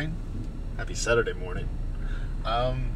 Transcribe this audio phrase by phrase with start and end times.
[0.00, 0.16] morning.
[0.78, 1.68] Happy Saturday morning.
[2.46, 2.92] Um,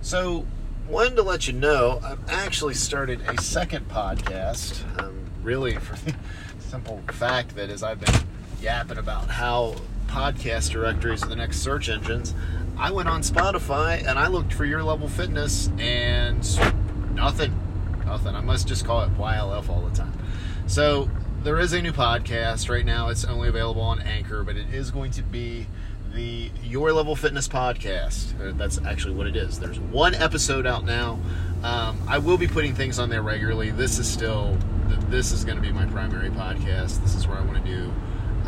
[0.00, 0.46] so,
[0.88, 4.84] wanted to let you know I've actually started a second podcast.
[5.02, 6.14] Um, really, for the
[6.60, 8.14] simple fact that as I've been
[8.60, 9.74] yapping about how
[10.06, 12.34] podcast directories are the next search engines,
[12.76, 16.46] I went on Spotify and I looked for your level fitness and
[17.16, 17.52] nothing.
[18.06, 18.36] Nothing.
[18.36, 20.16] I must just call it YLF all the time.
[20.68, 21.10] So,
[21.42, 23.08] there is a new podcast right now.
[23.08, 25.66] It's only available on Anchor, but it is going to be
[26.14, 28.38] the Your Level Fitness podcast.
[28.40, 29.58] Uh, That's actually what it is.
[29.58, 31.18] There's one episode out now.
[31.62, 33.70] Um, I will be putting things on there regularly.
[33.70, 34.56] This is still,
[35.08, 37.02] this is going to be my primary podcast.
[37.02, 37.92] This is where I want to do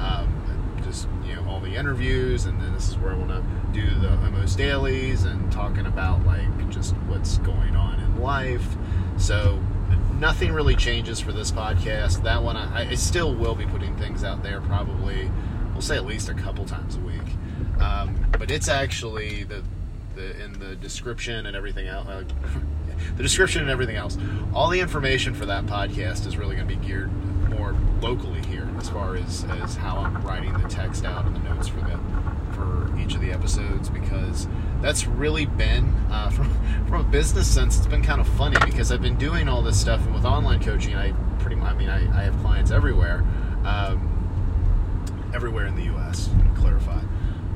[0.01, 3.45] um, just you know all the interviews, and then this is where I want to
[3.73, 8.77] do the Homos dailies and talking about like just what's going on in life.
[9.16, 9.60] So
[10.15, 12.23] nothing really changes for this podcast.
[12.23, 14.60] That one, I, I still will be putting things out there.
[14.60, 15.30] Probably,
[15.73, 17.20] we'll say at least a couple times a week.
[17.80, 19.62] Um, but it's actually the
[20.14, 22.06] the in the description and everything else.
[22.09, 22.24] Uh,
[23.16, 24.18] the description and everything else.
[24.52, 27.10] All the information for that podcast is really going to be geared
[27.48, 31.40] more locally here, as far as as how I'm writing the text out and the
[31.40, 31.98] notes for the
[32.52, 34.46] for each of the episodes because
[34.80, 36.50] that's really been uh, from
[36.87, 39.80] from a business sense it's been kind of funny because I've been doing all this
[39.80, 43.24] stuff and with online coaching I pretty much I mean I, I have clients everywhere
[43.65, 47.00] um, everywhere in the US to clarify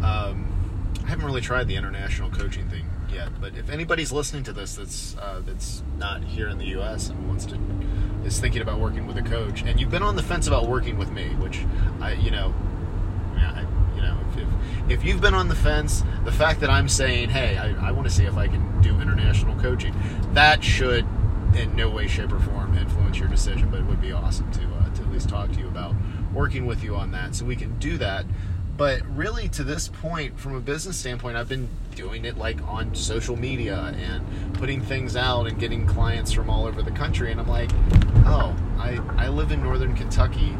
[0.05, 4.53] um, I haven't really tried the international coaching thing yet but if anybody's listening to
[4.53, 7.59] this that's uh, that's not here in the US and wants to
[8.25, 10.99] is thinking about working with a coach and you've been on the fence about working
[10.99, 11.65] with me which
[12.01, 12.55] I you know
[13.37, 16.89] I, you know, if, if, if you've been on the fence, the fact that I'm
[16.89, 19.95] saying, hey, I, I want to see if I can do international coaching,
[20.33, 21.07] that should
[21.55, 23.71] in no way, shape, or form influence your decision.
[23.71, 25.95] But it would be awesome to uh, to at least talk to you about
[26.33, 28.25] working with you on that, so we can do that.
[28.77, 32.95] But really, to this point, from a business standpoint, I've been doing it like on
[32.95, 37.31] social media and putting things out and getting clients from all over the country.
[37.31, 37.71] And I'm like,
[38.27, 40.51] oh, I, I live in Northern Kentucky.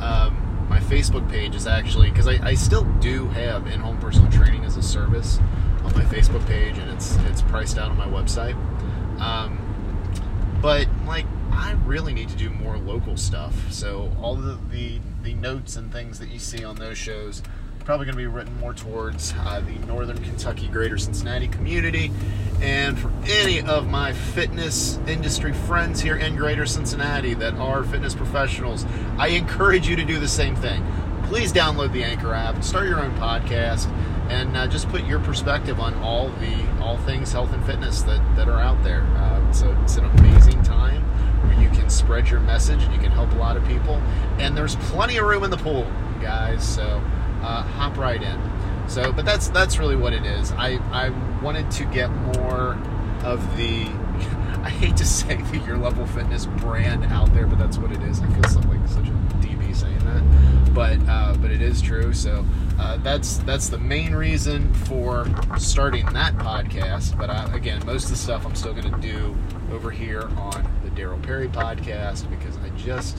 [0.00, 4.64] Um, my Facebook page is actually because I, I still do have in-home personal training
[4.64, 5.38] as a service
[5.84, 8.54] on my Facebook page, and it's it's priced out on my website.
[9.20, 9.58] Um,
[10.60, 13.54] but like, I really need to do more local stuff.
[13.72, 17.42] So all the the, the notes and things that you see on those shows
[17.86, 22.10] probably going to be written more towards uh, the Northern Kentucky, Greater Cincinnati community.
[22.60, 28.12] And for any of my fitness industry friends here in Greater Cincinnati that are fitness
[28.12, 28.84] professionals,
[29.18, 30.84] I encourage you to do the same thing.
[31.28, 33.88] Please download the Anchor app, start your own podcast,
[34.30, 38.20] and uh, just put your perspective on all the all things health and fitness that,
[38.34, 39.02] that are out there.
[39.02, 40.60] Uh, so it's an amazing
[41.86, 43.94] can spread your message and you can help a lot of people.
[44.38, 45.86] And there's plenty of room in the pool,
[46.20, 46.66] guys.
[46.66, 46.82] So
[47.42, 48.40] uh, hop right in.
[48.88, 50.50] So, but that's that's really what it is.
[50.52, 51.10] I I
[51.42, 52.76] wanted to get more
[53.24, 53.84] of the.
[54.66, 58.02] I hate to say the your level fitness brand out there, but that's what it
[58.02, 58.20] is.
[58.20, 62.12] I feel like such a DB saying that, but uh, but it is true.
[62.12, 62.44] So
[62.78, 65.26] uh, that's that's the main reason for
[65.58, 67.16] starting that podcast.
[67.16, 69.36] But I, again, most of the stuff I'm still going to do
[69.72, 73.18] over here on the Daryl Perry podcast because I just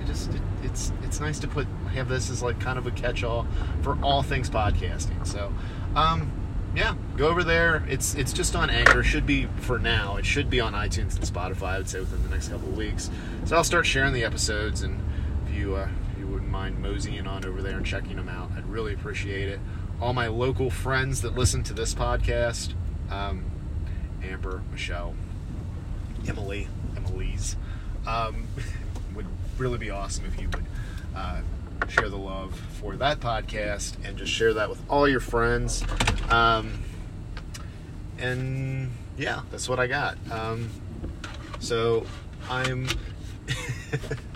[0.00, 2.90] it just it, it's it's nice to put have this as like kind of a
[2.90, 3.46] catch-all
[3.82, 5.26] for all things podcasting.
[5.26, 5.52] So,
[5.96, 6.30] um,
[6.76, 7.84] yeah, go over there.
[7.88, 9.02] It's it's just on Anchor.
[9.02, 10.16] Should be for now.
[10.16, 11.68] It should be on iTunes and Spotify.
[11.68, 13.10] I would say within the next couple of weeks.
[13.46, 15.02] So I'll start sharing the episodes, and
[15.48, 15.88] if you uh,
[16.40, 19.60] wouldn't mind moseying on over there and checking them out, I'd really appreciate it.
[20.00, 22.72] All my local friends that listen to this podcast,
[23.10, 23.44] um,
[24.22, 25.14] Amber, Michelle,
[26.26, 27.56] Emily, Emily's,
[28.06, 28.46] um,
[29.14, 29.26] would
[29.58, 30.64] really be awesome if you would
[31.14, 31.42] uh,
[31.88, 35.84] share the love for that podcast and just share that with all your friends.
[36.30, 36.82] Um,
[38.18, 40.16] and yeah, that's what I got.
[40.30, 40.70] Um,
[41.58, 42.06] so
[42.48, 42.88] I'm.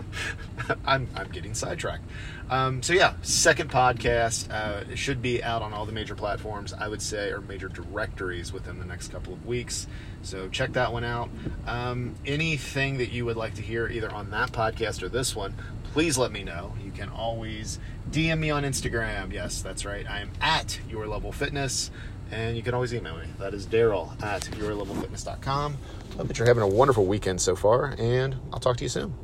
[0.84, 2.04] I'm, I'm getting sidetracked.
[2.50, 6.88] Um, so yeah, second podcast uh, should be out on all the major platforms, I
[6.88, 9.86] would say, or major directories within the next couple of weeks.
[10.22, 11.30] So check that one out.
[11.66, 15.54] Um, anything that you would like to hear, either on that podcast or this one,
[15.92, 16.74] please let me know.
[16.84, 17.78] You can always
[18.10, 19.32] DM me on Instagram.
[19.32, 20.08] Yes, that's right.
[20.08, 21.90] I am at Your Level Fitness,
[22.30, 23.26] and you can always email me.
[23.38, 25.78] That is Daryl at YourLevelFitness.com.
[26.16, 29.14] Hope that you're having a wonderful weekend so far, and I'll talk to you soon.